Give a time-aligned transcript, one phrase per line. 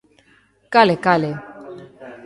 [0.73, 1.31] Cale, cale.